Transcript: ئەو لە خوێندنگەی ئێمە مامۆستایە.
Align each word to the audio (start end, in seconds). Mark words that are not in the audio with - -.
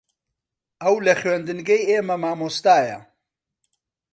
ئەو 0.81 0.95
لە 1.05 1.13
خوێندنگەی 1.19 1.87
ئێمە 1.89 2.15
مامۆستایە. 2.23 2.99